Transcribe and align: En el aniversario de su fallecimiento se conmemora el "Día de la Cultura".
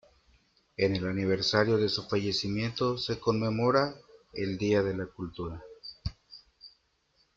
En 0.77 0.95
el 0.95 1.05
aniversario 1.07 1.77
de 1.77 1.87
su 1.87 2.01
fallecimiento 2.09 2.97
se 2.97 3.19
conmemora 3.19 3.93
el 4.33 4.57
"Día 4.57 4.81
de 4.81 4.97
la 4.97 5.05
Cultura". 5.05 5.61